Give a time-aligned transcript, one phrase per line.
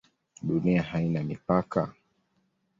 [0.41, 1.93] Dunia haina mipaka?